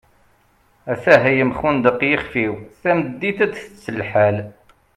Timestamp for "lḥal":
3.99-4.37